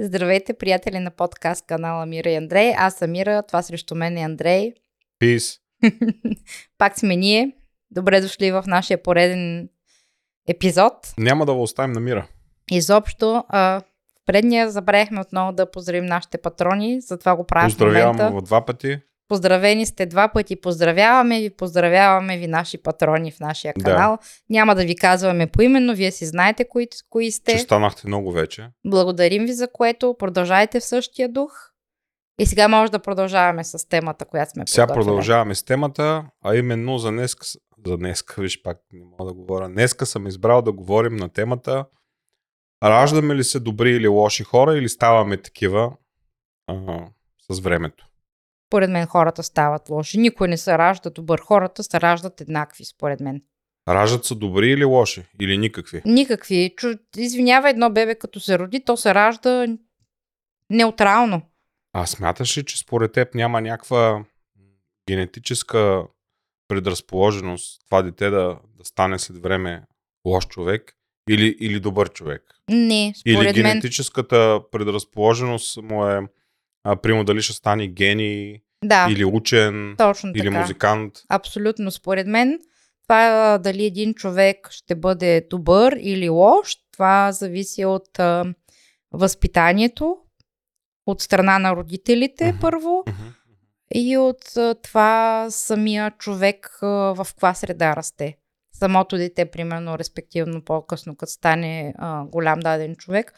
Здравейте, 0.00 0.54
приятели 0.54 0.98
на 0.98 1.10
подкаст 1.10 1.66
канала 1.66 2.06
Мира 2.06 2.30
и 2.30 2.34
Андрей. 2.34 2.72
Аз 2.76 2.94
съм 2.94 3.10
Мира, 3.10 3.42
това 3.42 3.62
срещу 3.62 3.94
мен 3.94 4.16
е 4.16 4.22
Андрей. 4.22 4.72
Пис. 5.18 5.58
Пак 6.78 6.98
сме 6.98 7.16
ние. 7.16 7.52
Добре 7.90 8.20
дошли 8.20 8.52
в 8.52 8.64
нашия 8.66 9.02
пореден 9.02 9.68
епизод. 10.48 10.92
Няма 11.18 11.46
да 11.46 11.54
го 11.54 11.62
оставим 11.62 11.92
на 11.92 12.00
Мира. 12.00 12.26
Изобщо, 12.70 13.44
а, 13.48 13.80
в 13.80 14.26
предния 14.26 14.70
забравихме 14.70 15.20
отново 15.20 15.52
да 15.52 15.70
поздравим 15.70 16.06
нашите 16.06 16.38
патрони, 16.38 17.00
затова 17.00 17.36
го 17.36 17.44
правим 17.44 17.70
в 17.70 17.72
Поздравявам 17.72 18.16
момента. 18.16 18.34
го 18.34 18.42
два 18.42 18.64
пъти. 18.64 18.98
Поздравени 19.28 19.86
сте 19.86 20.06
два 20.06 20.28
пъти, 20.28 20.60
поздравяваме 20.60 21.40
ви, 21.40 21.50
поздравяваме 21.50 22.38
ви 22.38 22.46
наши 22.46 22.82
патрони 22.82 23.32
в 23.32 23.40
нашия 23.40 23.74
Да. 23.76 23.84
канал. 23.84 24.18
Няма 24.50 24.74
да 24.74 24.84
ви 24.84 24.96
казваме 24.96 25.46
поименно, 25.46 25.94
вие 25.94 26.10
си 26.10 26.26
знаете 26.26 26.68
кои, 26.68 26.88
кои 27.10 27.30
сте. 27.30 27.52
Че 27.52 27.58
станахте 27.58 28.06
много 28.06 28.32
вече. 28.32 28.68
Благодарим 28.86 29.44
ви 29.44 29.52
за 29.52 29.68
което. 29.72 30.16
Продължайте 30.18 30.80
в 30.80 30.84
същия 30.84 31.28
дух. 31.28 31.52
И 32.38 32.46
сега 32.46 32.68
може 32.68 32.92
да 32.92 32.98
продължаваме 32.98 33.64
с 33.64 33.88
темата, 33.88 34.24
която 34.24 34.50
сме 34.50 34.64
Сега 34.66 34.86
подготвили. 34.86 35.04
продължаваме 35.04 35.54
с 35.54 35.62
темата, 35.62 36.24
а 36.44 36.56
именно 36.56 36.98
за 36.98 37.10
днес, 37.10 37.36
за 37.86 37.96
днеска, 37.96 38.42
виж 38.42 38.62
пак 38.62 38.78
не 38.92 39.04
мога 39.04 39.24
да 39.24 39.32
говоря. 39.34 39.68
Днеска 39.68 40.06
съм 40.06 40.26
избрал 40.26 40.62
да 40.62 40.72
говорим 40.72 41.16
на 41.16 41.28
темата 41.28 41.84
раждаме 42.82 43.34
ли 43.34 43.44
се 43.44 43.60
добри 43.60 43.90
или 43.90 44.08
лоши 44.08 44.44
хора 44.44 44.78
или 44.78 44.88
ставаме 44.88 45.36
такива 45.36 45.92
а, 46.66 46.74
с 47.50 47.60
времето. 47.60 48.06
Според 48.74 48.90
мен 48.90 49.06
хората 49.06 49.42
стават 49.42 49.88
лоши. 49.88 50.18
Никой 50.18 50.48
не 50.48 50.56
се 50.56 50.78
ражда 50.78 51.10
добър. 51.10 51.40
Хората 51.40 51.84
се 51.84 52.00
раждат 52.00 52.40
еднакви, 52.40 52.84
според 52.84 53.20
мен. 53.20 53.42
Раждат 53.88 54.24
се 54.24 54.34
добри 54.34 54.70
или 54.70 54.84
лоши? 54.84 55.22
Или 55.40 55.58
никакви? 55.58 56.02
Никакви. 56.04 56.74
Чу... 56.76 56.94
Извинява 57.16 57.70
едно 57.70 57.90
бебе, 57.90 58.14
като 58.14 58.40
се 58.40 58.58
роди, 58.58 58.84
то 58.84 58.96
се 58.96 59.14
ражда 59.14 59.66
неутрално. 60.70 61.42
А 61.92 62.06
смяташ 62.06 62.58
ли, 62.58 62.64
че 62.64 62.78
според 62.78 63.12
теб 63.12 63.34
няма 63.34 63.60
някаква 63.60 64.24
генетическа 65.08 66.02
предразположеност 66.68 67.82
това 67.84 68.02
дете 68.02 68.30
да, 68.30 68.58
да 68.78 68.84
стане 68.84 69.18
след 69.18 69.42
време 69.42 69.82
лош 70.26 70.46
човек 70.46 70.92
или, 71.30 71.56
или 71.60 71.80
добър 71.80 72.12
човек? 72.12 72.42
Не, 72.68 73.12
Или 73.26 73.34
според 73.34 73.56
мен. 73.56 73.64
генетическата 73.64 74.60
предразположеност 74.72 75.82
му 75.82 76.06
е, 76.06 76.20
а, 76.84 76.96
прямо 76.96 77.24
дали 77.24 77.42
ще 77.42 77.52
стане 77.52 77.88
гений, 77.88 78.63
Да, 78.84 79.06
или 79.10 79.24
учен, 79.24 79.94
точно 79.98 80.30
или 80.34 80.44
така. 80.46 80.60
музикант. 80.60 81.12
Абсолютно, 81.28 81.90
според 81.90 82.26
мен. 82.26 82.58
Това 83.02 83.58
дали 83.58 83.84
един 83.84 84.14
човек 84.14 84.68
ще 84.70 84.94
бъде 84.94 85.46
добър 85.50 85.96
или 86.00 86.28
лош, 86.28 86.76
това 86.92 87.32
зависи 87.32 87.84
от 87.84 88.18
а, 88.18 88.44
възпитанието, 89.12 90.16
от 91.06 91.20
страна 91.22 91.58
на 91.58 91.76
родителите 91.76 92.48
Мгм. 92.48 92.60
първо 92.60 93.04
Мгм. 93.08 93.22
и 93.94 94.16
от 94.16 94.56
а, 94.56 94.74
това 94.74 95.46
самия 95.50 96.10
човек 96.10 96.78
а, 96.82 96.86
в 96.86 97.26
каква 97.28 97.54
среда 97.54 97.96
расте. 97.96 98.36
Самото 98.72 99.16
дете, 99.16 99.44
примерно, 99.50 99.98
респективно 99.98 100.62
по-късно, 100.64 101.16
като 101.16 101.32
стане 101.32 101.94
а, 101.98 102.24
голям 102.24 102.60
даден 102.60 102.96
човек, 102.96 103.32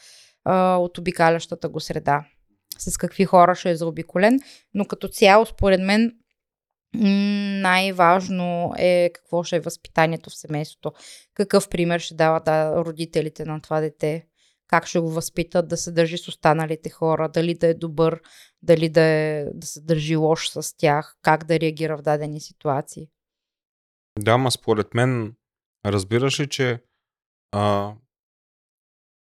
а, 0.45 0.75
от 0.75 0.97
обикалящата 0.97 1.69
го 1.69 1.79
среда. 1.79 2.25
С 2.79 2.97
какви 2.97 3.25
хора 3.25 3.55
ще 3.55 3.69
е 3.69 3.75
заобиколен. 3.75 4.39
Но 4.73 4.85
като 4.85 5.07
цяло, 5.07 5.45
според 5.45 5.81
мен, 5.81 6.11
най-важно 7.61 8.73
е 8.77 9.11
какво 9.13 9.43
ще 9.43 9.55
е 9.55 9.59
възпитанието 9.59 10.29
в 10.29 10.37
семейството. 10.37 10.91
Какъв 11.33 11.69
пример 11.69 11.99
ще 11.99 12.15
дават 12.15 12.45
да, 12.45 12.75
родителите 12.75 13.45
на 13.45 13.61
това 13.61 13.79
дете. 13.79 14.25
Как 14.67 14.87
ще 14.87 14.99
го 14.99 15.09
възпитат 15.09 15.67
да 15.67 15.77
се 15.77 15.91
държи 15.91 16.17
с 16.17 16.27
останалите 16.27 16.89
хора, 16.89 17.29
дали 17.29 17.53
да 17.53 17.67
е 17.67 17.73
добър, 17.73 18.21
дали 18.61 18.89
да, 18.89 19.01
е, 19.01 19.45
да 19.53 19.67
се 19.67 19.81
държи 19.81 20.15
лош 20.15 20.49
с 20.49 20.77
тях, 20.77 21.15
как 21.21 21.43
да 21.43 21.59
реагира 21.59 21.97
в 21.97 22.01
дадени 22.01 22.41
ситуации. 22.41 23.07
Да, 24.19 24.37
ма 24.37 24.51
според 24.51 24.93
мен, 24.93 25.35
разбираш 25.85 26.39
ли, 26.39 26.49
че 26.49 26.79
а, 27.51 27.93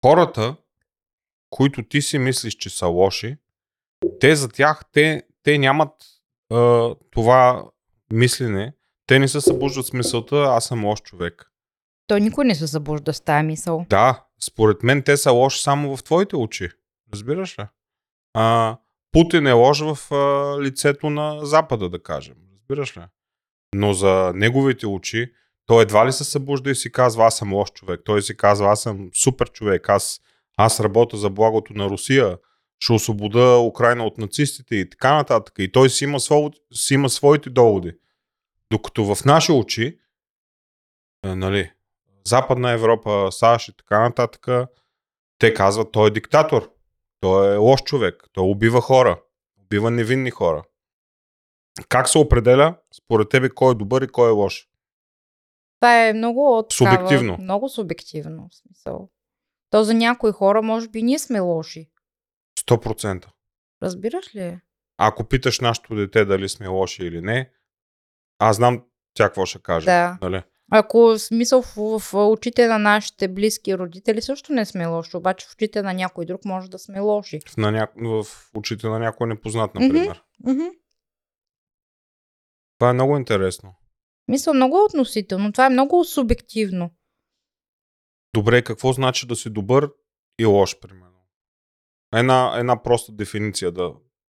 хората, 0.05 0.57
които 1.51 1.83
ти 1.83 2.03
си 2.03 2.19
мислиш, 2.19 2.55
че 2.55 2.71
са 2.71 2.87
лоши, 2.87 3.37
те 4.21 4.37
за 4.37 4.49
тях, 4.49 4.81
те, 4.93 5.23
те 5.43 5.59
нямат 5.59 5.93
а, 6.53 6.91
това 7.11 7.65
мислене, 8.13 8.73
те 9.07 9.19
не 9.19 9.29
се 9.29 9.41
събуждат 9.41 9.87
с 9.87 9.93
мисълта, 9.93 10.37
аз 10.37 10.65
съм 10.65 10.85
лош 10.85 11.03
човек. 11.03 11.53
Той 12.07 12.21
никой 12.21 12.45
не 12.45 12.55
се 12.55 12.67
събужда 12.67 13.13
с 13.13 13.21
тази 13.21 13.47
мисъл. 13.47 13.87
Да, 13.89 14.25
според 14.41 14.83
мен 14.83 15.03
те 15.03 15.17
са 15.17 15.33
лоши 15.33 15.63
само 15.63 15.97
в 15.97 16.05
твоите 16.05 16.37
очи. 16.37 16.69
Разбираш 17.13 17.59
ли? 17.59 17.65
А, 18.35 18.77
Путин 19.13 19.47
е 19.47 19.53
лош 19.53 19.81
в 19.81 20.15
а, 20.15 20.57
лицето 20.63 21.11
на 21.11 21.47
Запада, 21.47 21.89
да 21.89 22.03
кажем. 22.03 22.35
Разбираш 22.53 22.97
ли? 22.97 23.03
Но 23.75 23.93
за 23.93 24.33
неговите 24.35 24.87
очи, 24.87 25.33
той 25.67 25.83
едва 25.83 26.07
ли 26.07 26.13
се 26.13 26.25
събужда 26.25 26.71
и 26.71 26.75
си 26.75 26.93
казва, 26.93 27.27
аз 27.27 27.37
съм 27.37 27.53
лош 27.53 27.73
човек. 27.73 28.01
Той 28.05 28.23
си 28.23 28.37
казва, 28.37 28.71
аз 28.71 28.83
съм 28.83 29.11
супер 29.15 29.53
човек. 29.53 29.89
Аз, 29.89 30.21
аз 30.57 30.81
работя 30.81 31.17
за 31.17 31.31
благото 31.31 31.73
на 31.73 31.89
Русия. 31.89 32.39
Ще 32.79 32.93
освобода 32.93 33.59
Украина 33.59 34.05
от 34.07 34.19
нацистите 34.19 34.77
и 34.77 34.91
така 34.91 35.15
нататък. 35.15 35.55
И 35.59 35.73
той 35.73 35.91
си 35.91 36.05
има, 36.05 36.21
сво, 36.21 36.51
си 36.73 36.95
има 36.95 37.09
своите 37.09 37.51
доводи. 37.51 37.97
Докато 38.71 39.15
в 39.15 39.25
наши 39.25 39.53
очи, 39.53 39.99
е, 41.25 41.35
нали, 41.35 41.73
Западна 42.27 42.71
Европа, 42.71 43.29
САЩ 43.31 43.69
и 43.69 43.77
така 43.77 44.01
нататък, 44.01 44.69
те 45.39 45.55
казват, 45.55 45.93
той 45.93 46.09
е 46.09 46.13
диктатор. 46.13 46.73
Той 47.21 47.55
е 47.55 47.57
лош 47.57 47.83
човек. 47.83 48.25
Той 48.33 48.45
убива 48.45 48.81
хора. 48.81 49.21
Убива 49.59 49.91
невинни 49.91 50.31
хора. 50.31 50.65
Как 51.89 52.09
се 52.09 52.19
определя, 52.19 52.77
според 52.97 53.29
тебе, 53.29 53.51
кой 53.51 53.73
е 53.73 53.75
добър 53.75 54.03
и 54.03 54.09
кой 54.09 54.29
е 54.29 54.33
лош? 54.33 54.69
Това 55.81 56.07
е 56.07 56.13
много 56.13 56.59
от 56.59 56.69
такава- 56.71 56.97
Субективно. 56.97 57.37
Много 57.41 57.69
субективно. 57.69 58.49
В 58.53 58.57
смисъл. 58.57 59.09
То 59.71 59.85
за 59.85 59.95
някои 59.95 60.33
хора, 60.33 60.63
може 60.63 60.89
би, 60.89 61.03
ние 61.03 61.19
сме 61.19 61.41
лоши. 61.41 61.91
100%. 62.61 63.27
Разбираш 63.83 64.35
ли? 64.35 64.61
Ако 64.99 65.25
питаш 65.25 65.61
нашето 65.61 65.95
дете 65.95 66.25
дали 66.25 66.49
сме 66.49 66.67
лоши 66.67 67.05
или 67.05 67.21
не, 67.21 67.51
аз 68.39 68.57
знам 68.57 68.83
тя 69.15 69.25
какво 69.25 69.47
ще 69.47 69.59
каже. 69.59 69.85
Да. 69.85 70.19
Нали? 70.23 70.43
Ако 70.71 71.19
смисъл 71.19 71.63
в, 71.63 71.99
в 71.99 72.15
очите 72.15 72.67
на 72.67 72.79
нашите 72.79 73.29
близки 73.29 73.79
родители 73.79 74.23
също 74.23 74.53
не 74.53 74.65
сме 74.65 74.87
лоши, 74.87 75.17
обаче 75.17 75.47
в 75.47 75.53
очите 75.53 75.83
на 75.83 75.95
някой 75.95 76.27
друг 76.27 76.45
може 76.45 76.71
да 76.71 76.79
сме 76.79 77.01
лоши. 77.01 77.41
В, 77.49 77.57
на 77.57 77.73
ня... 77.73 77.89
в 77.97 78.27
очите 78.55 78.87
на 78.87 78.99
някой 78.99 79.27
непознат, 79.27 79.75
например. 79.75 80.23
Мгм. 80.47 80.65
Това 82.79 82.91
е 82.91 82.93
много 82.93 83.17
интересно. 83.17 83.75
Мисля, 84.29 84.55
много 84.55 84.79
е 84.79 84.83
относително. 84.83 85.53
Това 85.53 85.67
е 85.67 85.71
много 85.71 86.05
субективно. 86.05 86.91
Добре, 88.37 88.63
какво 88.63 88.93
значи 88.93 89.27
да 89.27 89.37
си 89.37 89.51
добър 89.51 89.91
и 90.39 90.45
лош, 90.45 90.81
примерно? 90.81 91.21
Една, 92.15 92.55
една 92.59 92.83
проста 92.83 93.13
дефиниция 93.13 93.73
да, 93.73 93.93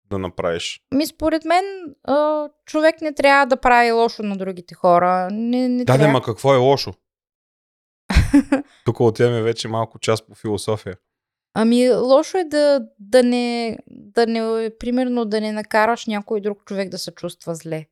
да 0.10 0.18
направиш. 0.18 0.82
Ми, 0.96 1.08
според 1.08 1.46
мен, 1.46 1.66
а, 2.04 2.50
човек 2.66 3.02
не 3.02 3.14
трябва 3.14 3.46
да 3.46 3.58
прави 3.58 3.92
лошо 3.92 4.24
на 4.24 4.38
другите 4.38 4.76
хора. 4.76 5.30
Не, 5.32 5.70
не 5.70 5.86
Да, 5.86 5.86
трябва. 5.86 6.06
да, 6.06 6.12
ма 6.12 6.22
какво 6.22 6.54
е 6.54 6.58
лошо? 6.58 6.94
Тук 8.86 9.00
отиваме 9.00 9.42
вече 9.42 9.68
малко 9.68 10.00
част 10.00 10.28
по 10.28 10.36
философия. 10.36 10.96
Ами, 11.54 11.92
лошо 11.92 12.38
е 12.38 12.44
да, 12.44 12.88
да, 13.00 13.24
не, 13.24 13.78
да 13.88 14.28
не, 14.28 14.72
примерно, 14.80 15.26
да 15.26 15.42
не 15.42 15.52
накараш 15.52 16.06
някой 16.06 16.42
друг 16.42 16.66
човек 16.66 16.90
да 16.90 16.98
се 16.98 17.12
чувства 17.12 17.56
зле. 17.56 17.86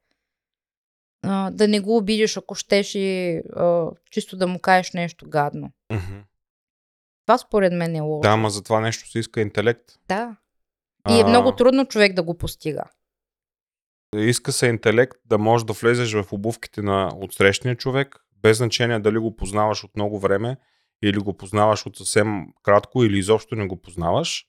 А, 1.24 1.52
да 1.52 1.68
не 1.68 1.80
го 1.80 1.98
обидиш, 1.98 2.38
ако 2.38 2.56
щеш 2.56 2.96
и 2.96 3.42
а, 3.56 3.88
чисто 4.12 4.38
да 4.38 4.48
му 4.48 4.60
кажеш 4.60 4.92
нещо 4.92 5.30
гадно. 5.30 5.72
Мгм. 5.92 6.20
Това 7.26 7.38
според 7.38 7.74
мен 7.74 7.96
е 7.96 8.02
лошо. 8.02 8.22
Да, 8.22 8.38
ма 8.38 8.50
за 8.50 8.64
това 8.64 8.80
нещо 8.80 9.10
се 9.10 9.20
иска 9.20 9.42
интелект. 9.42 9.86
Да. 10.08 10.36
И 11.10 11.20
е 11.20 11.24
А, 11.24 11.28
много 11.28 11.52
трудно 11.52 11.86
човек 11.86 12.14
да 12.14 12.24
го 12.24 12.38
постига. 12.38 12.84
Иска 14.16 14.52
се 14.52 14.68
интелект 14.68 15.18
да 15.26 15.38
можеш 15.38 15.66
да 15.66 15.74
влезеш 15.74 16.14
в 16.14 16.34
обувките 16.34 16.82
на 16.82 17.12
отсрещния 17.16 17.76
човек, 17.76 18.26
без 18.42 18.58
значение 18.58 19.00
дали 19.00 19.18
го 19.18 19.36
познаваш 19.36 19.84
от 19.84 19.96
много 19.96 20.20
време 20.20 20.58
или 21.04 21.18
го 21.18 21.38
познаваш 21.38 21.86
от 21.86 21.98
съвсем 21.98 22.46
кратко 22.64 23.04
или 23.04 23.18
изобщо 23.20 23.56
не 23.56 23.68
го 23.68 23.82
познаваш. 23.82 24.46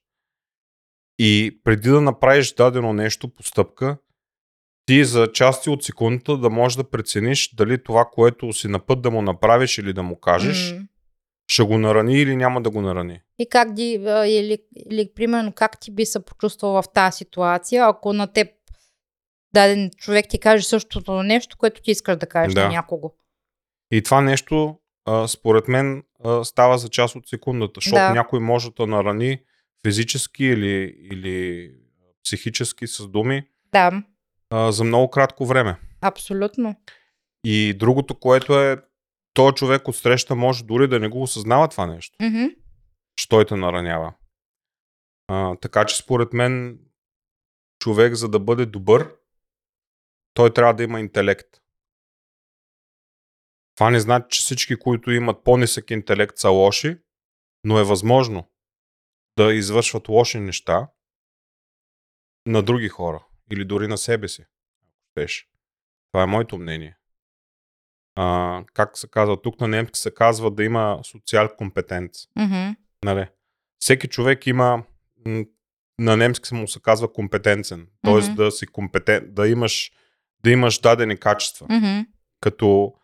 И 1.18 1.60
преди 1.64 1.88
да 1.88 2.00
направиш 2.00 2.54
дадено 2.54 2.92
нещо, 2.92 3.28
постъпка, 3.28 3.96
ти 4.86 5.04
за 5.04 5.32
части 5.32 5.70
от 5.70 5.84
секундата 5.84 6.36
да 6.36 6.50
можеш 6.50 6.76
да 6.76 6.90
прецениш 6.90 7.54
дали 7.54 7.82
това, 7.82 8.04
което 8.12 8.52
си 8.52 8.68
на 8.68 8.78
път 8.78 9.02
да 9.02 9.10
му 9.10 9.22
направиш 9.22 9.78
или 9.78 9.92
да 9.92 10.02
му 10.02 10.20
кажеш, 10.20 10.72
М. 10.72 10.86
ще 11.46 11.62
го 11.62 11.78
нарани 11.78 12.18
или 12.18 12.36
няма 12.36 12.62
да 12.62 12.70
го 12.70 12.80
нарани. 12.80 13.20
И 13.38 13.48
как 13.48 13.68
а, 13.68 14.26
или, 14.26 14.58
или 14.90 15.10
примерно 15.14 15.52
как 15.52 15.80
ти 15.80 15.90
би 15.90 16.06
се 16.06 16.24
почувствал 16.24 16.72
в 16.82 16.84
тази 16.94 17.16
ситуация, 17.16 17.86
ако 17.88 18.12
на 18.12 18.26
теб 18.26 18.48
даден 19.54 19.90
човек 19.96 20.26
ти 20.28 20.38
каже 20.38 20.64
същото 20.64 21.22
нещо, 21.22 21.56
което 21.58 21.82
ти 21.82 21.90
искаш 21.90 22.16
да 22.16 22.26
кажеш 22.26 22.54
Да. 22.54 22.62
на 22.62 22.68
някого. 22.68 23.12
И 23.90 24.02
това 24.02 24.20
нещо, 24.20 24.78
а, 25.04 25.28
според 25.28 25.68
мен, 25.68 26.02
а, 26.24 26.44
става 26.44 26.78
за 26.78 26.88
част 26.88 27.16
от 27.16 27.28
секундата, 27.28 27.72
защото 27.74 27.94
Да. 27.96 28.12
някой 28.14 28.40
може 28.40 28.70
да 28.70 28.86
нарани 28.86 29.38
физически 29.86 30.44
или, 30.44 30.96
или 31.12 31.70
психически 32.24 32.86
с 32.86 33.08
думи 33.08 33.42
Да, 33.72 34.02
а, 34.52 34.72
за 34.72 34.84
много 34.84 35.10
кратко 35.10 35.46
време. 35.46 35.80
абсолютно. 36.00 36.76
И 37.44 37.74
другото, 37.78 38.14
което 38.14 38.60
е, 38.60 38.82
този 39.34 39.54
човек 39.54 39.88
от 39.88 39.96
среща 39.96 40.34
може 40.34 40.64
дори 40.64 40.88
да 40.88 41.00
не 41.00 41.08
го 41.08 41.22
осъзнава 41.22 41.68
това 41.68 41.86
нещо, 41.86 42.16
че 43.16 43.28
той 43.28 43.46
те 43.46 43.56
наранява. 43.56 44.14
А, 45.28 45.56
така 45.56 45.86
че 45.86 45.96
според 45.96 46.32
мен 46.32 46.78
човек 47.78 48.14
за 48.14 48.28
да 48.28 48.38
бъде 48.40 48.66
добър, 48.66 49.14
той 50.34 50.52
трябва 50.52 50.74
да 50.74 50.82
има 50.82 51.00
интелект. 51.00 51.48
Това 53.76 53.90
не 53.90 54.00
значи, 54.00 54.26
че 54.30 54.40
всички, 54.40 54.76
които 54.76 55.10
имат 55.10 55.44
по-нисък 55.44 55.90
интелект 55.90 56.38
са 56.38 56.48
лоши, 56.48 56.98
но 57.64 57.78
е 57.78 57.84
възможно 57.84 58.50
да 59.38 59.54
извършват 59.54 60.08
лоши 60.08 60.40
неща 60.40 60.88
на 62.46 62.62
други 62.62 62.88
хора 62.88 63.24
или 63.52 63.64
дори 63.64 63.88
на 63.88 63.98
себе 63.98 64.28
си. 64.28 64.42
ако 64.42 64.50
щеш. 65.10 65.48
Това 66.12 66.22
е 66.22 66.26
моето 66.26 66.58
мнение. 66.58 66.96
А, 68.14 68.64
как 68.74 68.98
се 68.98 69.08
казва? 69.10 69.42
Тук 69.42 69.60
на 69.60 69.68
немски 69.68 69.98
се 69.98 70.14
казва 70.14 70.50
да 70.50 70.64
има 70.64 71.00
социал 71.02 71.48
компетенц. 71.56 72.26
Мгм. 72.36 72.76
Нали? 73.04 73.28
Всеки 73.78 74.08
човек 74.08 74.46
има, 74.46 74.84
на 75.98 76.16
немски 76.16 76.54
му 76.54 76.68
се 76.68 76.80
казва 76.80 77.12
компетенцен. 77.12 77.88
Тоест 78.04 78.28
Мгм. 78.28 78.36
да 78.36 78.50
си 78.50 78.66
компетент, 78.66 79.34
да 79.34 79.48
имаш, 79.48 79.92
да 80.44 80.50
имаш 80.50 80.78
дадени 80.78 81.16
качества. 81.16 81.66
Мгм. 81.70 82.00
Като 82.40 82.94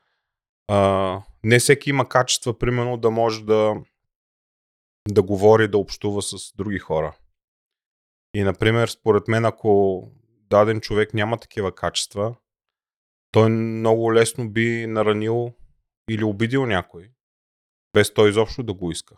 а, 0.69 1.21
не 1.44 1.59
всеки 1.59 1.91
има 1.91 2.09
качества, 2.09 2.59
примерно 2.59 2.97
да 2.97 3.11
може 3.11 3.44
да, 3.44 3.75
да 5.09 5.23
говори, 5.23 5.69
да 5.69 5.79
общува 5.79 6.23
с 6.23 6.53
други 6.56 6.79
хора. 6.79 7.17
И, 8.35 8.43
например, 8.43 8.89
според 8.89 9.29
мен, 9.29 9.44
ако 9.44 10.03
даден 10.50 10.81
човек 10.81 11.15
няма 11.15 11.39
такива 11.39 11.75
качества, 11.75 12.37
той 13.31 13.50
много 13.50 14.15
лесно 14.15 14.50
би 14.50 14.87
наранил 14.87 15.55
или 16.11 16.25
обидил 16.25 16.67
някой, 16.67 17.11
без 17.95 18.15
той 18.15 18.29
изобщо 18.31 18.62
да 18.62 18.75
го 18.75 18.91
иска. 18.91 19.17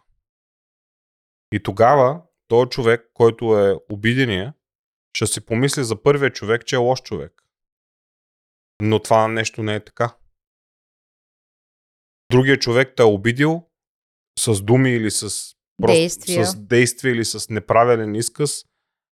И 1.53 1.62
тогава 1.62 2.23
този 2.49 2.71
човек, 2.71 3.11
който 3.15 3.59
е 3.59 3.81
обидения, 3.91 4.55
ще 5.17 5.27
си 5.27 5.47
помисли 5.47 5.85
за 5.85 6.03
първия 6.03 6.32
човек, 6.32 6.67
че 6.67 6.77
е 6.77 6.79
лош 6.79 7.03
човек. 7.03 7.43
Но 8.83 9.03
това 9.03 9.29
нещо 9.29 9.62
не 9.62 9.75
е 9.75 9.85
така. 9.85 10.17
Другия 12.31 12.59
човек 12.59 12.93
те 12.97 13.03
е 13.03 13.06
обидил 13.06 13.71
с 14.38 14.62
думи 14.62 14.91
или 14.91 15.11
с, 15.11 15.55
Действия. 15.81 16.47
с 16.47 16.56
действие 16.56 17.12
или 17.12 17.25
с 17.25 17.49
неправилен 17.49 18.15
изказ, 18.15 18.65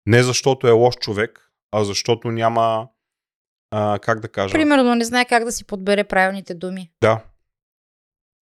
не 0.06 0.22
защото 0.22 0.68
е 0.68 0.70
лош 0.70 0.94
човек, 0.96 1.43
а 1.74 1.84
защото 1.84 2.30
няма, 2.30 2.88
а, 3.70 3.98
как 3.98 4.20
да 4.20 4.28
кажа, 4.28 4.52
Примерно 4.52 4.94
не 4.94 5.04
знае 5.04 5.24
как 5.24 5.44
да 5.44 5.52
си 5.52 5.64
подбере 5.64 6.04
правилните 6.04 6.54
думи. 6.54 6.90
да. 7.00 7.24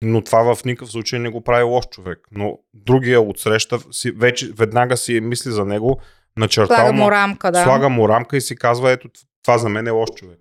Но 0.03 0.25
това 0.25 0.55
в 0.55 0.65
никакъв 0.65 0.91
случай 0.91 1.19
не 1.19 1.31
го 1.31 1.41
прави 1.41 1.63
лош 1.63 1.85
човек. 1.91 2.19
Но 2.31 2.59
другия 2.75 3.21
отсреща 3.21 3.79
си, 3.91 4.11
вече 4.11 4.53
веднага 4.53 4.97
си 4.97 5.21
мисли 5.21 5.51
за 5.51 5.65
него, 5.65 6.01
начертал 6.37 6.77
Слага 6.77 6.93
му, 6.93 7.11
рамка, 7.11 7.53
да. 7.53 7.63
слага 7.63 7.89
му 7.89 8.09
рамка 8.09 8.37
и 8.37 8.41
си 8.41 8.57
казва, 8.57 8.91
ето 8.91 9.09
това 9.43 9.59
за 9.59 9.69
мен 9.69 9.87
е 9.87 9.91
лош 9.91 10.11
човек. 10.17 10.41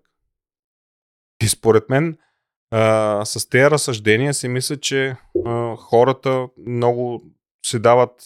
И 1.44 1.48
според 1.48 1.90
мен 1.90 2.18
а, 2.72 3.26
с 3.26 3.50
тези 3.50 3.70
разсъждения 3.72 4.34
си 4.34 4.48
мисля, 4.48 4.78
че 4.78 5.16
а, 5.46 5.76
хората 5.76 6.48
много 6.68 7.24
си 7.66 7.80
дават 7.80 8.24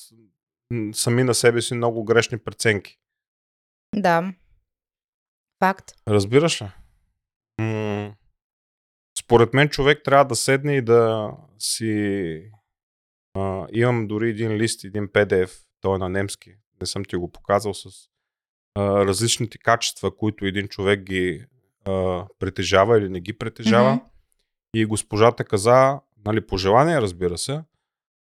сами 0.94 1.24
на 1.24 1.33
себе 1.33 1.62
си 1.62 1.74
много 1.74 2.04
грешни 2.04 2.38
преценки. 2.38 3.00
Да. 3.95 4.33
Факт. 5.59 5.92
Разбираш 6.07 6.62
ли? 6.62 6.68
М- 7.62 8.13
според 9.19 9.54
мен 9.54 9.69
човек 9.69 10.01
трябва 10.04 10.25
да 10.25 10.36
седне 10.36 10.77
и 10.77 10.81
да 10.81 11.31
си... 11.59 12.51
А, 13.33 13.68
имам 13.71 14.07
дори 14.07 14.30
един 14.30 14.51
лист, 14.51 14.83
един 14.83 15.07
PDF, 15.07 15.51
той 15.81 15.95
е 15.95 15.98
на 15.98 16.09
немски, 16.09 16.51
не 16.81 16.88
съм 16.88 17.06
ти 17.06 17.15
го 17.15 17.31
показал 17.31 17.74
с 17.74 17.86
а, 18.75 19.06
различните 19.06 19.57
качества, 19.57 20.15
които 20.15 20.45
един 20.45 20.68
човек 20.68 21.04
ги 21.04 21.45
а, 21.86 22.25
притежава 22.39 22.98
или 22.98 23.09
не 23.09 23.19
ги 23.19 23.38
притежава. 23.38 23.94
Мгм. 23.94 24.06
И 24.74 24.86
госпожата 24.86 25.44
каза, 25.44 26.00
нали, 26.25 26.48
пожелание, 26.48 27.01
разбира 27.01 27.38
се, 27.38 27.62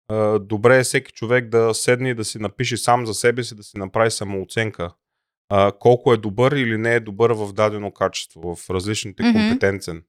а, 0.07 0.39
добре 0.39 0.79
е 0.79 0.83
всеки 0.83 1.11
човек 1.11 1.49
да 1.49 1.73
седне 1.73 2.09
и 2.09 2.15
да 2.15 2.25
си 2.25 2.39
напише 2.39 2.77
сам 2.77 3.05
за 3.05 3.13
себе 3.13 3.43
си, 3.43 3.55
да 3.55 3.63
си 3.63 3.77
направи 3.77 4.11
самооценка. 4.11 4.93
А, 5.49 5.71
колко 5.79 6.13
е 6.13 6.17
добър 6.17 6.51
или 6.51 6.77
не 6.77 6.95
е 6.95 6.99
добър 6.99 7.31
в 7.31 7.53
дадено 7.53 7.91
качество, 7.91 8.55
в 8.55 8.69
различните 8.69 9.23
Мгм. 9.23 9.33
компетенцен, 9.33 10.03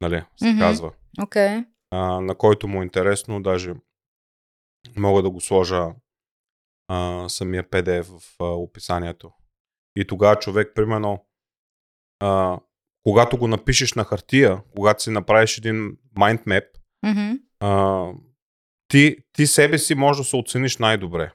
нали, 0.00 0.24
се 0.36 0.50
Мгм. 0.50 0.58
казва. 0.58 0.92
Окей. 1.22 1.64
А, 1.90 2.20
на 2.20 2.34
който 2.34 2.68
му 2.68 2.80
е 2.80 2.84
интересно, 2.84 3.42
даже 3.42 3.74
мога 4.96 5.22
да 5.22 5.30
го 5.30 5.40
сложа 5.40 5.86
а, 6.88 7.28
самия 7.28 7.64
PDF 7.64 8.02
в 8.18 8.36
а, 8.40 8.44
описанието. 8.44 9.32
И 9.96 10.06
тогава 10.06 10.36
човек, 10.38 10.72
примерно, 10.74 11.26
а, 12.20 12.60
когато 13.02 13.38
го 13.38 13.48
напишеш 13.48 13.94
на 13.94 14.04
хартия, 14.04 14.62
когато 14.76 15.02
си 15.02 15.10
направиш 15.10 15.58
един 15.58 15.96
mind 16.16 16.44
map, 16.44 16.64
Мгм. 17.02 17.36
а, 17.60 18.12
ти, 18.88 19.16
ти 19.32 19.46
себе 19.46 19.78
си 19.78 19.94
може 19.94 20.18
да 20.20 20.24
се 20.24 20.36
оцениш 20.36 20.76
най-добре. 20.76 21.32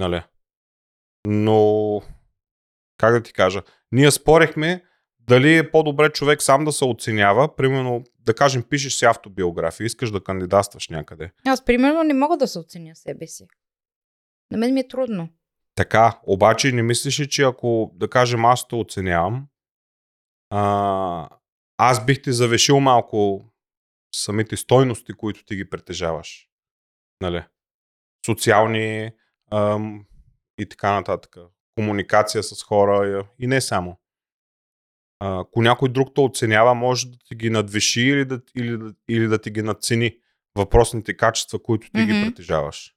Нали? 0.00 0.22
Но, 1.26 2.02
как 3.00 3.12
да 3.12 3.22
ти 3.22 3.32
кажа, 3.32 3.62
ние 3.92 4.10
спорехме 4.10 4.84
дали 5.20 5.56
е 5.56 5.70
по-добре 5.70 6.10
човек 6.10 6.42
сам 6.42 6.64
да 6.64 6.72
се 6.72 6.84
оценява. 6.84 7.56
Примерно, 7.56 8.04
да 8.18 8.34
кажем, 8.34 8.62
пишеш 8.62 8.94
си 8.94 9.04
автобиография, 9.04 9.84
искаш 9.84 10.10
да 10.10 10.24
кандидатстваш 10.24 10.88
някъде. 10.88 11.30
Аз, 11.46 11.64
примерно, 11.64 12.02
не 12.02 12.14
мога 12.14 12.36
да 12.36 12.48
се 12.48 12.58
оценя 12.58 12.96
себе 12.96 13.26
си. 13.26 13.46
На 14.50 14.58
мен 14.58 14.74
ми 14.74 14.80
е 14.80 14.88
трудно. 14.88 15.28
Така, 15.74 16.20
обаче 16.22 16.72
не 16.72 16.82
мислиш 16.82 17.20
ли, 17.20 17.28
че 17.28 17.42
ако, 17.42 17.90
да 17.94 18.10
кажем, 18.10 18.44
аз 18.44 18.68
те 18.68 18.74
оценявам, 18.74 19.46
а, 20.50 21.28
аз 21.76 22.06
бих 22.06 22.22
ти 22.22 22.32
завишил 22.32 22.80
малко 22.80 23.44
самите 24.14 24.56
стойности, 24.56 25.12
които 25.12 25.44
ти 25.44 25.56
ги 25.56 25.70
притежаваш. 25.70 26.48
Нали? 27.20 27.44
Социални 28.26 29.10
ам, 29.52 30.06
и 30.58 30.68
така 30.68 30.92
нататък. 30.92 31.36
Комуникация 31.80 32.42
с 32.42 32.62
хора 32.62 33.24
и 33.38 33.46
не 33.46 33.60
само. 33.60 33.96
Ако 35.18 35.62
някой 35.62 35.88
друг 35.88 36.08
те 36.14 36.20
оценява, 36.20 36.74
може 36.74 37.06
да 37.06 37.18
ти 37.18 37.34
ги 37.34 37.50
надвиши 37.50 38.00
или 38.00 38.24
да, 38.24 38.40
или, 38.56 38.78
да- 38.78 38.94
или 39.08 39.28
да 39.28 39.40
ти 39.40 39.50
ги 39.50 39.62
надцени 39.62 40.16
въпросните 40.56 41.16
качества, 41.16 41.62
които 41.62 41.90
ти 41.90 42.04
ги 42.04 42.12
Мгм. 42.12 42.22
притежаваш. 42.22 42.94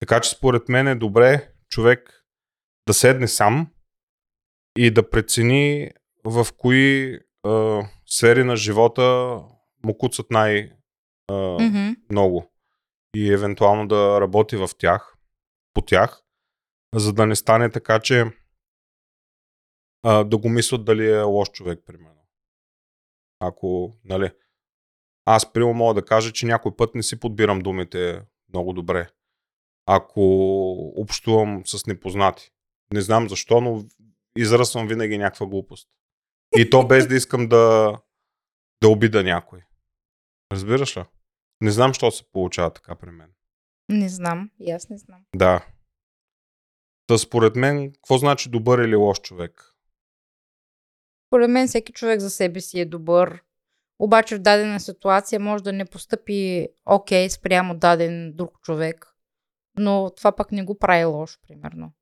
Така 0.00 0.20
че 0.20 0.30
според 0.30 0.68
мен 0.68 0.88
е 0.88 0.94
добре 0.94 1.48
човек 1.68 2.24
да 2.86 2.94
седне 2.94 3.28
сам 3.28 3.70
и 4.78 4.90
да 4.90 5.10
прецени 5.10 5.90
в 6.24 6.46
кои 6.56 7.18
а, 7.42 7.82
сфери 8.06 8.44
на 8.44 8.56
живота 8.56 9.38
му 9.84 9.98
куцат 9.98 10.30
най- 10.30 10.70
а, 11.28 11.34
Мгм. 11.60 11.88
много 12.10 12.52
и 13.16 13.32
евентуално 13.32 13.88
да 13.88 14.20
работи 14.20 14.56
в 14.56 14.70
тях, 14.78 15.14
по 15.74 15.80
тях, 15.80 16.22
за 16.94 17.12
да 17.12 17.26
не 17.26 17.36
стане 17.36 17.70
така, 17.70 18.00
че 18.00 18.24
а, 20.02 20.24
да 20.24 20.38
го 20.38 20.48
мислят 20.48 20.84
дали 20.84 21.10
е 21.10 21.22
лош 21.22 21.50
човек, 21.50 21.82
примерно. 21.86 22.26
Ако, 23.40 23.96
нали, 24.04 24.30
аз 25.24 25.52
примерно 25.52 25.74
мога 25.74 25.94
да 25.94 26.04
кажа, 26.04 26.32
че 26.32 26.46
някой 26.46 26.76
път 26.76 26.94
не 26.94 27.02
си 27.02 27.20
подбирам 27.20 27.58
думите 27.58 28.22
много 28.48 28.72
добре. 28.72 29.08
Ако 29.86 30.22
общувам 30.96 31.62
с 31.66 31.86
непознати. 31.86 32.50
Не 32.92 33.00
знам 33.00 33.28
защо, 33.28 33.60
но 33.60 33.84
изръсвам 34.36 34.88
винаги 34.88 35.18
някаква 35.18 35.46
глупост. 35.46 35.88
И 36.56 36.70
то 36.70 36.86
без 36.86 37.06
да 37.06 37.14
искам 37.14 37.48
да, 37.48 37.96
да 38.82 38.88
обида 38.88 39.22
някой. 39.22 39.62
Разбираш 40.52 40.96
ли? 40.96 41.04
Не 41.60 41.70
знам, 41.70 41.94
що 41.94 42.10
се 42.10 42.30
получава 42.32 42.70
така 42.70 42.94
при 42.94 43.10
мен. 43.10 43.30
Не 43.88 44.08
знам. 44.08 44.50
И 44.60 44.70
аз 44.70 44.88
не 44.88 44.98
знам. 44.98 45.20
Да. 45.36 45.66
Та 47.06 47.18
според 47.18 47.56
мен, 47.56 47.92
какво 47.92 48.18
значи 48.18 48.50
добър 48.50 48.78
или 48.78 48.96
лош 48.96 49.20
човек? 49.20 49.74
Според 51.28 51.50
мен 51.50 51.68
всеки 51.68 51.92
човек 51.92 52.20
за 52.20 52.30
себе 52.30 52.60
си 52.60 52.80
е 52.80 52.84
добър. 52.84 53.42
Обаче 53.98 54.36
в 54.36 54.38
дадена 54.38 54.80
ситуация 54.80 55.40
може 55.40 55.64
да 55.64 55.72
не 55.72 55.84
постъпи 55.84 56.68
окей 56.86 57.30
спрямо 57.30 57.74
даден 57.74 58.32
друг 58.34 58.60
човек. 58.60 59.06
Но 59.78 60.10
това 60.16 60.36
пък 60.36 60.52
не 60.52 60.64
го 60.64 60.78
прави 60.78 61.04
лошо, 61.04 61.38
примерно. 61.48 61.92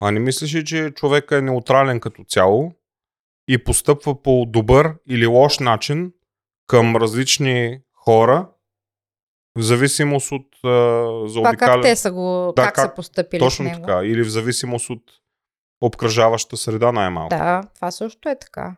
А 0.00 0.10
не 0.10 0.20
мислиш 0.20 0.54
ли, 0.54 0.64
че 0.64 0.90
човека 0.90 1.36
е 1.36 1.42
неутрален 1.42 2.00
като 2.00 2.24
цяло 2.24 2.72
и 3.48 3.64
постъпва 3.64 4.22
по 4.22 4.46
добър 4.48 4.94
или 5.08 5.26
лош 5.26 5.58
начин 5.58 6.12
към 6.66 6.96
различни 6.96 7.80
хора 7.92 8.51
В 9.56 9.62
зависимост 9.62 10.32
от 10.32 10.46
а, 10.64 10.68
Това 11.28 11.52
как 11.52 11.82
те 11.82 11.96
са 11.96 12.12
го, 12.12 12.52
Да, 12.56 12.62
как, 12.62 12.76
са 12.76 12.82
как- 12.82 12.96
поступили 12.96 13.40
Точно 13.40 13.64
с 13.64 13.68
него. 13.68 13.80
така. 13.80 14.00
Или 14.04 14.22
в 14.22 14.28
зависимост 14.28 14.90
от 14.90 15.02
обкръжаващата 15.80 16.56
среда 16.56 16.92
най-малко. 16.92 17.28
Да, 17.30 17.62
това 17.74 17.90
също 17.90 18.28
е 18.28 18.38
така. 18.38 18.76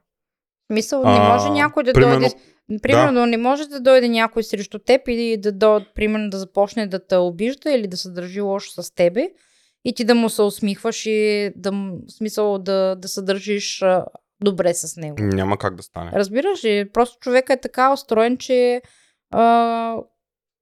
Смисъл, 0.66 1.00
не 1.00 1.10
А, 1.12 1.28
може 1.28 1.50
някой 1.50 1.82
да 1.82 1.92
примерно- 1.92 2.20
дойде... 2.20 2.34
Примерно, 2.82 3.26
не 3.26 3.36
може 3.36 3.66
да 3.66 3.80
дойде 3.80 4.08
някой 4.08 4.42
срещу 4.42 4.78
теб 4.78 5.00
и 5.06 5.36
да 5.36 5.52
дойде, 5.52 5.86
примерно, 5.94 6.30
да 6.30 6.38
започне 6.38 6.86
да 6.86 7.06
те 7.06 7.16
обижда 7.16 7.72
или 7.72 7.86
да 7.86 7.96
се 7.96 8.10
държи 8.10 8.40
лошо 8.40 8.82
с 8.82 8.94
тебе 8.94 9.28
и 9.84 9.94
ти 9.94 10.04
да 10.04 10.14
му 10.14 10.28
се 10.28 10.42
усмихваш 10.42 11.06
и 11.06 11.50
да, 11.56 11.70
в 11.70 11.76
смисъл 12.08 12.58
да, 12.58 12.94
да 12.94 13.08
се 13.08 13.22
държиш 13.22 13.82
а, 13.82 14.04
добре 14.40 14.74
с 14.74 14.96
него. 14.96 15.16
Няма 15.18 15.58
как 15.58 15.74
да 15.74 15.82
стане. 15.82 16.10
Разбираш 16.14 16.64
ли? 16.64 16.90
Просто 16.90 17.18
човека 17.20 17.52
е 17.52 17.60
така 17.60 17.92
устроен, 17.92 18.36
че 18.36 18.82
а, 19.30 19.96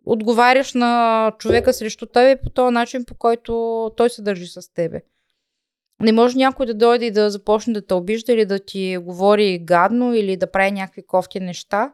отговаряш 0.07 0.75
на 0.75 1.33
човека 1.39 1.73
срещу 1.73 2.07
тебе 2.07 2.41
по 2.43 2.51
този 2.51 2.75
начин, 2.75 3.05
по 3.05 3.15
който 3.15 3.91
той 3.97 4.11
се 4.11 4.23
държи 4.23 4.47
с 4.47 4.73
тебе. 4.75 5.03
Не 6.01 6.13
може 6.13 6.39
някой 6.39 6.67
да 6.67 6.75
дойде 6.75 7.07
и 7.07 7.11
да 7.11 7.31
започне 7.31 7.73
да 7.73 7.87
те 7.87 7.95
обижда 7.95 8.33
или 8.33 8.45
да 8.45 8.59
ти 8.59 8.97
говори 8.97 9.59
гадно 9.59 10.15
или 10.15 10.37
да 10.37 10.51
прави 10.51 10.71
някакви 10.71 11.07
кофти 11.07 11.41
неща 11.41 11.93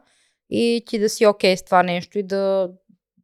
и 0.49 0.83
ти 0.87 0.99
да 0.99 1.09
си 1.09 1.25
окей 1.25 1.57
с 1.57 1.63
това 1.63 1.83
нещо 1.83 2.19
и 2.19 2.23
да, 2.23 2.69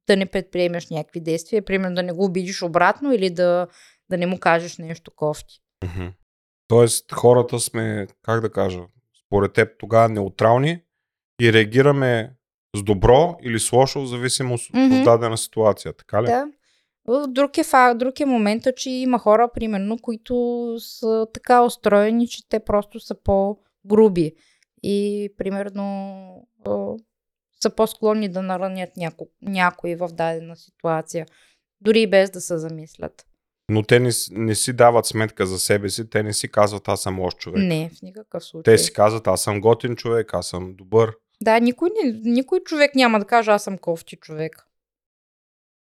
да 0.08 0.18
не 0.18 0.26
предприемеш 0.26 0.90
някакви 0.90 1.20
действия. 1.20 1.66
Примерно 1.66 1.96
да 1.96 2.04
не 2.04 2.14
го 2.14 2.26
обидиш 2.26 2.62
обратно 2.62 3.14
или 3.14 3.30
да, 3.30 3.68
да 4.10 4.18
не 4.18 4.26
му 4.26 4.40
кажеш 4.40 4.78
нещо 4.78 5.12
кофти. 5.16 5.62
Мгм. 5.84 6.08
Тоест, 6.68 7.12
хората 7.12 7.60
сме, 7.60 8.08
как 8.22 8.42
да 8.42 8.52
кажа, 8.52 8.80
според 9.26 9.54
теб 9.54 9.70
тогава 9.80 10.10
неутрални 10.10 10.82
и 11.42 11.54
реагираме 11.54 12.35
с 12.76 12.84
добро 12.84 13.38
или 13.44 13.60
с 13.60 13.72
лошо, 13.72 14.02
в 14.02 14.08
зависимост 14.08 14.74
Мгм. 14.74 14.98
от 14.98 15.04
дадена 15.04 15.38
ситуация. 15.38 15.94
Така 15.94 16.24
ли? 16.24 16.26
Да. 16.26 16.48
Друг 17.28 17.58
е, 17.58 17.64
фа, 17.64 17.94
друг 17.94 18.20
е 18.20 18.26
момента, 18.26 18.74
че 18.76 18.90
има 18.90 19.20
хора, 19.20 19.50
примерно, 19.54 19.98
които 20.02 20.76
са 20.80 21.28
така 21.34 21.64
устроени, 21.64 22.28
че 22.28 22.50
те 22.50 22.60
просто 22.60 23.00
са 23.00 23.16
по-груби. 23.24 24.32
И, 24.84 25.30
примерно, 25.38 26.48
са 27.62 27.70
по-склонни 27.70 28.30
да 28.30 28.42
наранят 28.42 28.98
няко, 28.98 29.28
някой 29.42 29.96
в 29.96 30.08
дадена 30.08 30.56
ситуация. 30.56 31.26
Дори 31.82 32.02
и 32.02 32.08
без 32.08 32.30
да 32.30 32.42
се 32.42 32.58
замислят. 32.58 33.26
Но 33.70 33.84
те 33.84 34.00
не, 34.00 34.10
не 34.32 34.56
си 34.56 34.74
дават 34.74 35.06
сметка 35.06 35.46
за 35.46 35.60
себе 35.60 35.90
си, 35.90 36.10
те 36.10 36.24
не 36.24 36.34
си 36.34 36.52
казват 36.52 36.88
аз 36.88 37.02
съм 37.02 37.20
лош 37.20 37.36
човек. 37.36 37.64
Не, 37.64 37.90
в 37.90 38.02
никакъв 38.02 38.44
случай. 38.44 38.74
Те 38.74 38.78
си 38.78 38.94
казват 38.94 39.28
аз 39.28 39.42
съм 39.42 39.62
готин 39.62 39.96
човек, 39.96 40.34
аз 40.34 40.48
съм 40.48 40.76
добър. 40.76 41.16
Да, 41.42 41.60
никой, 41.60 41.90
никой 42.24 42.60
човек 42.60 42.96
няма 42.96 43.20
да 43.20 43.26
каже 43.26 43.52
аз 43.52 43.64
съм 43.64 43.78
кофти 43.78 44.16
човек. 44.16 44.68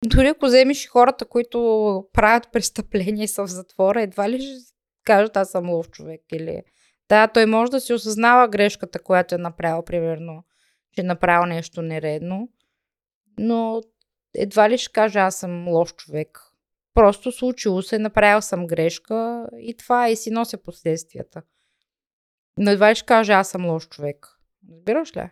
Дори 0.05 0.27
ако 0.27 0.47
вземеш 0.47 0.89
хората, 0.89 1.25
които 1.25 1.59
правят 2.13 2.53
престъпления 2.53 3.25
и 3.25 3.29
са 3.29 3.43
в 3.43 3.51
затвора, 3.51 4.03
едва 4.03 4.31
ли 4.31 4.43
ще 4.43 4.73
кажат 5.05 5.37
аз 5.37 5.51
съм 5.51 5.71
лов 5.71 5.91
човек 5.91 6.21
или... 6.33 6.63
Да, 7.09 7.29
той 7.29 7.47
може 7.47 7.71
да 7.71 7.81
си 7.81 7.93
осъзнава 7.93 8.49
грешката, 8.49 8.99
която 8.99 9.35
е 9.35 9.39
направил, 9.39 9.83
примерно, 9.83 10.45
че 10.93 11.01
е 11.01 11.05
направил 11.05 11.47
нещо 11.47 11.83
нередно, 11.83 12.49
но 13.39 13.83
едва 14.35 14.71
ли 14.71 14.79
ще 14.79 14.93
каже 14.93 15.19
аз 15.19 15.37
съм 15.37 15.69
лош 15.69 15.95
човек. 15.95 16.41
Просто 16.95 17.33
случило 17.33 17.83
се, 17.83 17.99
направил 17.99 18.43
съм 18.43 18.67
грешка 18.67 19.47
и 19.59 19.77
това 19.77 20.09
и 20.09 20.17
си 20.17 20.31
нося 20.31 20.59
последствията. 20.59 21.43
Но 22.59 22.71
едва 22.71 22.91
ли 22.91 22.95
ще 22.95 23.07
каже 23.07 23.33
аз 23.33 23.49
съм 23.49 23.67
лош 23.67 23.89
човек. 23.89 24.27
Разбираш 24.71 25.17
ли? 25.17 25.31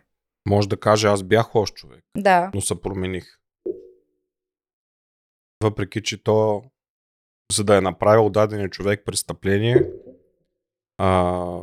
Може 0.49 0.69
да 0.69 0.77
каже 0.79 1.07
аз 1.07 1.23
бях 1.23 1.55
лош 1.55 1.73
човек, 1.73 2.03
Да. 2.17 2.51
но 2.53 2.61
се 2.61 2.81
промених. 2.81 3.37
Въпреки, 5.63 6.03
че 6.03 6.23
то, 6.23 6.63
за 7.51 7.63
да 7.63 7.77
е 7.77 7.81
направил 7.81 8.29
дадения 8.29 8.69
човек 8.69 9.03
престъпление, 9.05 9.89
а, 10.97 11.57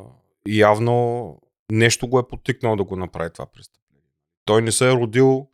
явно 0.49 1.39
нещо 1.73 2.09
го 2.09 2.19
е 2.19 2.29
потикнал 2.29 2.77
да 2.77 2.85
го 2.85 2.97
направи 2.97 3.31
това 3.33 3.47
престъпление. 3.47 4.05
Той 4.45 4.63
не 4.63 4.73
се 4.73 4.89
е 4.89 4.95
родил 4.95 5.49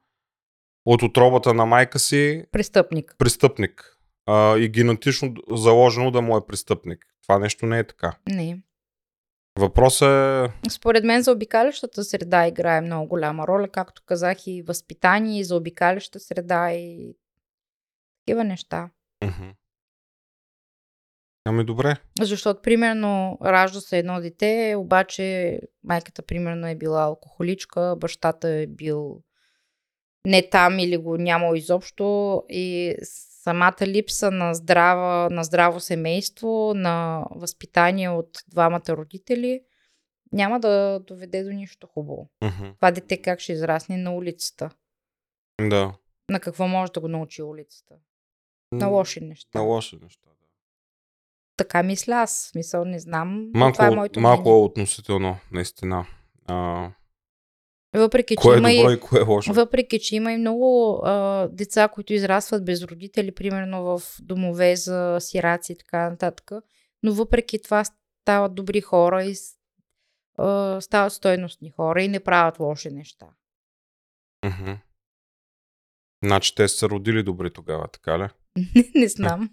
от 0.86 1.02
отробата 1.02 1.54
на 1.54 1.66
майка 1.66 1.98
си 1.98 2.44
Престъпник. 2.52 3.14
престъпник 3.18 3.98
а, 4.26 4.58
и 4.58 4.68
генетично 4.68 5.34
заложено 5.50 6.10
да 6.10 6.22
му 6.22 6.36
е 6.36 6.46
престъпник. 6.46 7.06
Това 7.22 7.38
нещо 7.38 7.66
не 7.66 7.78
е 7.78 7.86
така. 7.86 8.16
Не. 8.28 8.62
Въпросът 9.58 10.08
е... 10.08 10.68
Според 10.70 11.04
мен 11.04 11.22
за 11.22 11.32
обикалящата 11.32 12.04
среда 12.04 12.46
играе 12.46 12.80
много 12.80 13.08
голяма 13.08 13.46
роля, 13.46 13.68
както 13.68 14.02
казах 14.06 14.46
и 14.46 14.62
възпитание, 14.62 15.40
и 15.40 15.44
за 15.44 15.56
обикаляща 15.56 16.20
среда 16.20 16.72
и 16.72 17.16
такива 18.20 18.44
неща. 18.44 18.90
Мгм. 19.24 19.50
Ами 21.44 21.64
добре. 21.64 21.96
Защото, 22.20 22.62
примерно, 22.62 23.38
ражда 23.44 23.80
се 23.80 23.98
едно 23.98 24.20
дете, 24.20 24.74
обаче 24.78 25.58
майката, 25.84 26.22
примерно, 26.22 26.66
е 26.66 26.74
била 26.74 27.02
алкохоличка, 27.02 27.96
бащата 27.98 28.48
е 28.48 28.66
бил 28.66 29.22
не 30.26 30.50
там 30.50 30.78
или 30.78 30.96
го 30.96 31.16
нямал 31.16 31.54
изобщо 31.54 32.42
и 32.48 32.96
самата 33.44 33.86
липса 33.86 34.30
на, 34.30 34.54
здрава, 34.54 35.28
на 35.30 35.44
здраво 35.44 35.80
семейство, 35.80 36.72
на 36.74 37.26
възпитание 37.30 38.08
от 38.08 38.38
двамата 38.48 38.88
родители, 38.88 39.60
няма 40.32 40.60
да 40.60 41.00
доведе 41.06 41.44
до 41.44 41.50
нищо 41.50 41.86
хубаво. 41.86 42.30
Мгм. 42.42 42.74
Това 42.76 42.90
дете 42.90 43.22
как 43.22 43.40
ще 43.40 43.52
израсне 43.52 43.96
на 43.96 44.14
улицата? 44.14 44.70
Да. 45.60 45.94
На 46.30 46.40
какво 46.40 46.68
може 46.68 46.92
да 46.92 47.00
го 47.00 47.08
научи 47.08 47.42
улицата? 47.42 47.94
На 48.72 48.86
лоши 48.86 49.20
неща. 49.20 49.58
На 49.58 49.64
лоши 49.64 49.98
неща. 50.02 50.28
Да. 50.40 50.46
Така 51.56 51.82
мисля 51.82 52.14
аз. 52.14 52.48
Смисъл, 52.52 52.84
не 52.84 52.98
знам. 52.98 53.50
Малко, 53.54 53.72
това 53.72 53.86
е 53.86 53.90
моето 53.90 54.20
малко 54.20 54.42
мнение. 54.42 54.64
относително, 54.64 55.38
наистина. 55.52 56.06
А, 56.46 56.90
Въпреки, 57.94 58.36
че 58.36 58.40
кое 58.42 58.56
е 58.56 58.58
има 58.58 58.68
добро 58.74 58.90
и... 58.90 58.94
и 58.94 59.00
кое 59.00 59.20
е 59.20 59.22
лошо? 59.22 59.52
Въпреки, 59.52 59.98
че 59.98 60.16
има 60.16 60.32
и 60.32 60.36
много 60.36 61.00
а, 61.04 61.48
деца, 61.48 61.88
които 61.88 62.12
израстват 62.12 62.64
без 62.64 62.82
родители, 62.82 63.34
примерно 63.34 63.82
в 63.82 64.02
домове 64.20 64.76
за 64.76 65.16
сираци 65.20 65.72
и 65.72 65.78
така 65.78 66.10
нататък, 66.10 66.50
но 67.02 67.12
въпреки 67.12 67.62
това 67.62 67.84
стават 67.84 68.54
добри 68.54 68.80
хора 68.80 69.24
и 69.24 69.34
а, 70.38 70.80
стават 70.80 71.12
стойностни 71.12 71.70
хора 71.70 72.02
и 72.02 72.08
не 72.08 72.20
правят 72.20 72.58
лоши 72.58 72.90
неща. 72.90 73.26
Мгм. 74.44 74.72
Значи 76.24 76.54
те 76.54 76.68
са 76.68 76.88
родили 76.88 77.22
добри 77.22 77.50
тогава, 77.50 77.88
така 77.88 78.18
ли? 78.18 78.28
не 78.94 79.08
знам. 79.08 79.50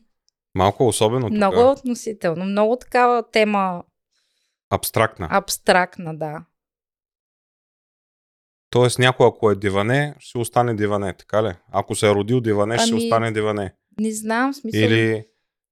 Малко 0.56 0.88
особено 0.88 1.30
Много 1.30 1.54
е 1.54 1.58
тогава. 1.58 1.72
относително. 1.72 2.46
Много 2.46 2.76
такава 2.76 3.32
тема 3.32 3.84
Абстрактна. 4.70 5.28
абстрактна, 5.32 6.18
да. 6.18 6.46
Тоест 8.72 9.00
някой 9.00 9.28
ако 9.28 9.52
е 9.52 9.56
диване, 9.56 10.16
ще 10.20 10.38
остане 10.38 10.74
диване, 10.76 11.14
така 11.14 11.44
ли? 11.44 11.54
Ако 11.72 11.96
се 11.96 12.08
е 12.08 12.14
родил 12.16 12.42
диване, 12.42 12.78
ще 12.78 12.92
Ами, 12.92 13.04
остане 13.04 13.32
диване. 13.32 13.74
Не 14.00 14.12
знам, 14.12 14.54
смисъл. 14.54 14.82
Или 14.82 15.26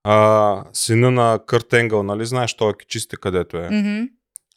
а, 0.04 0.64
сина 0.74 1.12
на 1.12 1.40
Кърт 1.46 1.74
Енгъл, 1.74 2.04
нали 2.04 2.26
знаеш, 2.26 2.54
той 2.54 2.70
е 2.70 2.86
чисте 2.88 3.16
където 3.18 3.58
е. 3.58 3.70
Мгм. 3.72 4.04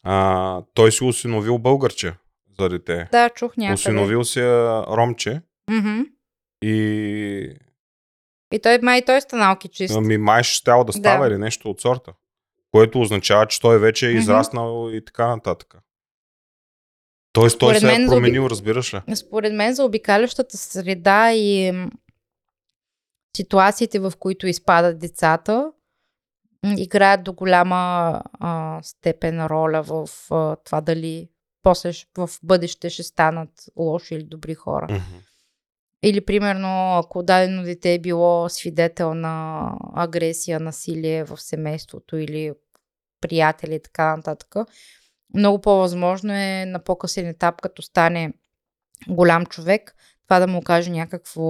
А, 0.03 0.61
той 0.73 0.91
си 0.91 1.03
усиновил 1.03 1.57
българче 1.57 2.13
за 2.59 2.69
дете. 2.69 3.07
Да, 3.11 3.29
чух 3.29 3.57
някъде. 3.57 3.73
Усиновил 3.73 4.23
си 4.23 4.41
ромче 4.87 5.41
Мгм. 5.71 5.99
и 6.63 7.49
И 8.53 8.59
той, 8.59 8.79
май 8.81 9.01
той 9.05 9.17
е 9.17 9.21
стана 9.21 9.57
чист. 9.71 9.95
ами 9.97 10.17
май 10.17 10.43
ще 10.43 10.53
щял 10.53 10.83
да 10.83 10.93
става 10.93 11.25
Да. 11.25 11.31
или 11.33 11.39
нещо 11.39 11.69
от 11.69 11.81
сорта. 11.81 12.13
Което 12.71 13.01
означава, 13.01 13.45
че 13.47 13.61
той 13.61 13.79
вече 13.79 14.07
е 14.07 14.09
Мгм. 14.09 14.19
израснал 14.19 14.89
и 14.91 15.05
така 15.05 15.27
нататък. 15.27 15.75
Тоест 17.33 17.59
той 17.59 17.75
се 17.75 17.93
е 17.93 18.05
за 18.05 18.07
променил, 18.07 18.47
разбираш 18.49 18.93
ли? 18.93 19.15
Според 19.15 19.53
мен 19.53 19.73
за 19.73 19.83
обикалящата 19.83 20.57
среда 20.57 21.33
и 21.33 21.73
ситуациите, 23.37 23.99
в 23.99 24.13
които 24.19 24.47
изпадат 24.47 24.99
децата, 24.99 25.71
играят 26.77 27.23
до 27.23 27.33
голяма 27.33 28.21
а, 28.39 28.79
степен 28.83 29.45
роля 29.45 29.81
в 29.81 30.09
а, 30.31 30.55
това 30.55 30.81
дали 30.81 31.29
после 31.63 31.91
в 32.17 32.29
бъдеще 32.43 32.89
ще 32.89 33.03
станат 33.03 33.49
лоши 33.77 34.15
или 34.15 34.23
добри 34.23 34.53
хора. 34.53 35.01
Или, 36.03 36.25
примерно, 36.25 36.97
ако 36.97 37.23
дадено 37.23 37.63
дете 37.63 37.93
е 37.93 37.99
било 37.99 38.49
свидетел 38.49 39.13
на 39.13 39.67
агресия, 39.95 40.59
насилие 40.59 41.23
в 41.23 41.41
семейството 41.41 42.17
или 42.17 42.53
приятели 43.21 43.75
и 43.75 43.81
така 43.81 44.15
нататък, 44.17 44.55
много 45.33 45.61
по-възможно 45.61 46.33
е 46.33 46.65
на 46.67 46.83
по-късен 46.83 47.27
етап, 47.27 47.61
като 47.61 47.81
стане 47.81 48.33
голям 49.07 49.45
човек, 49.45 49.95
това 50.23 50.39
да 50.39 50.47
му 50.47 50.57
окаже 50.57 50.91
някакво 50.91 51.43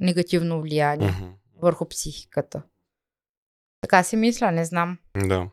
негативно 0.00 0.62
влияние 0.62 1.10
Мгм. 1.10 1.30
върху 1.56 1.88
психиката. 1.88 2.62
Така 3.80 4.02
си 4.02 4.16
мисля, 4.16 4.52
не 4.52 4.64
знам. 4.64 4.98
Да. 5.26 5.50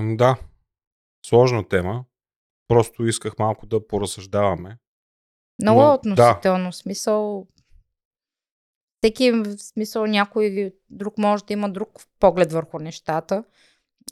Да. 0.00 0.36
Сложна 1.26 1.68
тема. 1.68 2.04
Просто 2.68 3.04
исках 3.04 3.38
малко 3.38 3.66
да 3.66 3.86
поразсъждаваме. 3.86 4.78
Много 5.62 5.80
Но, 5.80 5.92
относително 5.92 6.72
смисъл. 6.72 7.46
Всеки 9.02 9.32
в 9.32 9.58
смисъл 9.58 10.06
някой 10.06 10.72
друг 10.90 11.18
може 11.18 11.44
да 11.44 11.52
има 11.52 11.70
друг 11.70 11.88
поглед 12.20 12.52
върху 12.52 12.78
нещата. 12.78 13.44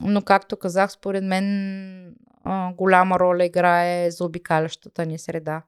Но 0.01 0.23
както 0.23 0.57
казах, 0.57 0.93
според 0.93 1.25
мен 1.25 2.17
а, 2.45 2.73
голяма 2.73 3.19
роля 3.19 3.45
играе 3.45 4.11
за 4.11 4.25
обикалящата 4.25 5.07
ни 5.07 5.19
среда. 5.19 5.63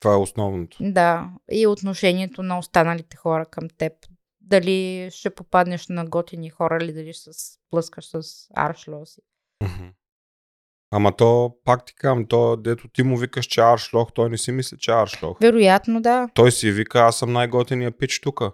Това 0.00 0.14
е 0.14 0.18
основното. 0.18 0.76
Да, 0.80 1.30
и 1.52 1.66
отношението 1.66 2.42
на 2.42 2.58
останалите 2.58 3.16
хора 3.16 3.46
към 3.46 3.68
теб. 3.78 3.92
Дали 4.40 5.08
ще 5.12 5.30
попаднеш 5.30 5.88
на 5.88 6.04
готини 6.04 6.50
хора 6.50 6.78
или 6.80 6.92
дали 6.92 7.12
ще 7.12 7.32
се 7.32 7.32
сплъскаш 7.32 8.08
с 8.08 8.22
аршло 8.54 9.06
си. 9.06 9.20
Ама 10.90 11.16
то, 11.16 11.56
пак 11.64 11.84
ти 11.84 11.94
казвам, 11.94 12.26
то, 12.26 12.56
дето 12.56 12.88
ти 12.88 13.02
му 13.02 13.16
викаш, 13.16 13.46
че 13.46 13.60
аршлох, 13.60 14.12
той 14.12 14.30
не 14.30 14.38
си 14.38 14.52
мисли, 14.52 14.78
че 14.78 14.90
аршлох. 14.90 15.38
Вероятно, 15.40 16.02
да. 16.02 16.28
Той 16.34 16.52
си 16.52 16.72
вика, 16.72 17.00
аз 17.00 17.18
съм 17.18 17.32
най-готиния 17.32 17.98
пич 17.98 18.20
тука. 18.20 18.52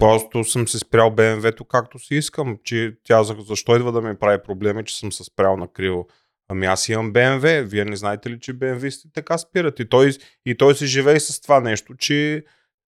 Просто 0.00 0.44
съм 0.44 0.68
се 0.68 0.78
спрял 0.78 1.10
БМВ-то 1.10 1.64
както 1.64 1.98
си 1.98 2.14
искам. 2.14 2.58
Че 2.64 2.96
тя 3.04 3.22
за- 3.22 3.36
защо 3.40 3.76
идва 3.76 3.92
да 3.92 4.00
ми 4.00 4.18
прави 4.18 4.42
проблеми, 4.42 4.84
че 4.84 4.98
съм 4.98 5.12
се 5.12 5.24
спрял 5.24 5.56
на 5.56 5.68
криво. 5.72 6.08
Ами 6.48 6.66
аз 6.66 6.88
имам 6.88 7.12
БМВ. 7.12 7.62
Вие 7.62 7.84
не 7.84 7.96
знаете 7.96 8.30
ли, 8.30 8.40
че 8.40 8.54
БМВ-сте 8.54 9.12
така 9.14 9.38
спират? 9.38 9.80
И 9.80 9.88
той, 9.88 10.12
и 10.46 10.56
той 10.56 10.74
си 10.74 10.86
живее 10.86 11.20
с 11.20 11.40
това 11.40 11.60
нещо, 11.60 11.94
че 11.96 12.44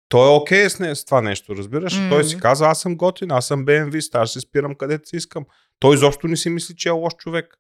той 0.09 0.29
е 0.29 0.37
окей 0.37 0.71
с, 0.71 0.79
не, 0.79 0.95
с 0.95 1.05
това 1.05 1.21
нещо, 1.21 1.57
разбираш? 1.57 1.99
М. 1.99 2.09
Той 2.11 2.25
си 2.25 2.39
казва, 2.39 2.67
аз 2.67 2.81
съм 2.81 2.97
готин, 2.97 3.31
аз 3.31 3.47
съм 3.47 3.65
БМВ, 3.65 3.95
аз 4.13 4.31
ще 4.31 4.41
спирам 4.41 4.75
където 4.75 5.09
си 5.09 5.17
искам. 5.17 5.45
Той 5.79 5.95
изобщо 5.95 6.29
не 6.29 6.37
си 6.37 6.51
мисли, 6.51 6.77
че 6.77 6.89
е 6.89 6.93
лош 6.93 7.13
човек. 7.17 7.59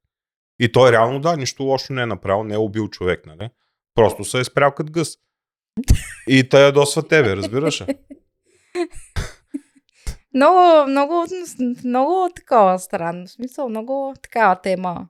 И 0.61 0.73
той 0.73 0.93
реално 0.93 1.21
да, 1.21 1.37
нищо 1.37 1.63
лошо 1.63 1.93
не 1.93 2.03
е 2.03 2.07
направил, 2.07 2.45
не 2.45 2.55
е 2.55 2.59
убил 2.59 2.89
човек, 2.89 3.27
нали? 3.27 3.49
Просто 3.95 4.25
се 4.25 4.41
е 4.41 4.45
спрял 4.45 4.73
като 4.73 4.93
гъс. 4.93 5.17
И 6.29 6.49
те 6.49 6.63
ядосва 6.63 7.09
тебе, 7.09 7.37
разбираш? 7.37 7.85
Много, 10.37 10.91
много, 10.91 11.25
много 11.85 12.29
такова 12.37 12.79
странно. 12.79 13.27
В 13.27 13.31
смисъл, 13.31 13.69
много 13.69 14.15
такава 14.23 14.61
тема, 14.61 15.09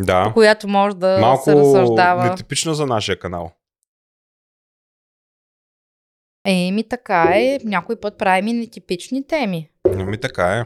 Да. 0.00 0.24
по 0.24 0.32
която 0.34 0.68
може 0.68 0.96
да 0.96 1.18
Малко 1.20 1.44
се 1.44 1.54
разсъждава. 1.54 2.24
нетипична 2.24 2.74
за 2.74 2.86
нашия 2.86 3.18
канал. 3.18 3.50
Еми, 6.46 6.88
така 6.88 7.32
е. 7.34 7.58
Някой 7.64 8.00
път 8.00 8.18
правим 8.18 8.48
и 8.48 8.52
нетипични 8.52 9.26
теми. 9.26 9.70
Ами 9.86 10.20
така 10.20 10.58
е. 10.58 10.64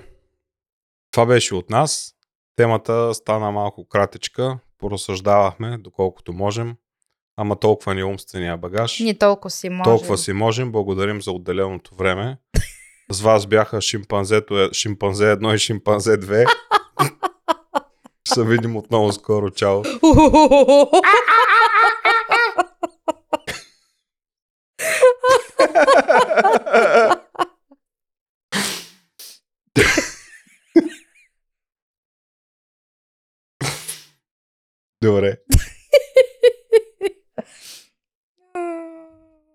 Това 1.10 1.26
беше 1.26 1.54
от 1.54 1.70
нас. 1.70 2.14
Темата 2.56 3.14
стана 3.14 3.50
малко 3.50 3.88
кратичка. 3.88 4.58
Поразсъждавахме, 4.78 5.78
доколкото 5.78 6.32
можем. 6.32 6.76
Ама 7.36 7.56
толкова 7.56 7.94
ни 7.94 8.00
е 8.00 8.04
умствения 8.04 8.56
багаж. 8.56 9.00
Ние 9.00 9.18
толкова 9.18 9.50
си 9.50 9.68
можем. 9.68 9.84
Толкова 9.84 10.18
си 10.18 10.32
можем. 10.32 10.72
Благодарим 10.72 11.22
за 11.22 11.32
отделеното 11.32 11.94
време. 11.94 12.36
С 13.12 13.20
вас 13.20 13.46
бяха 13.46 13.80
шимпанзето, 13.80 14.58
е- 14.58 14.72
шимпанзе 14.72 15.24
1 15.24 15.54
и 15.54 15.58
шимпанзе 15.58 16.16
2. 16.16 16.46
Ще 18.32 18.44
видим 18.44 18.76
отново 18.76 19.12
скоро. 19.12 19.50
Чао. 19.50 19.82
Добре. 35.02 35.36